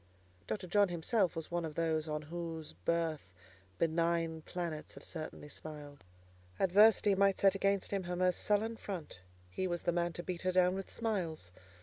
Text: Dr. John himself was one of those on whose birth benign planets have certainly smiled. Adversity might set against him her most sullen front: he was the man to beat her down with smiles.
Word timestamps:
Dr. 0.47 0.65
John 0.65 0.89
himself 0.89 1.35
was 1.35 1.51
one 1.51 1.63
of 1.63 1.75
those 1.75 2.07
on 2.07 2.23
whose 2.23 2.73
birth 2.73 3.35
benign 3.77 4.41
planets 4.41 4.95
have 4.95 5.03
certainly 5.03 5.47
smiled. 5.47 6.03
Adversity 6.59 7.13
might 7.13 7.37
set 7.37 7.53
against 7.53 7.91
him 7.91 8.01
her 8.05 8.15
most 8.15 8.39
sullen 8.41 8.77
front: 8.77 9.19
he 9.51 9.67
was 9.67 9.83
the 9.83 9.91
man 9.91 10.11
to 10.13 10.23
beat 10.23 10.41
her 10.41 10.51
down 10.51 10.73
with 10.73 10.89
smiles. 10.89 11.51